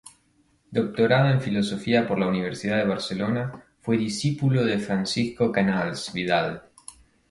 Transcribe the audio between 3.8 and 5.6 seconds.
Fue discípulo de Francisco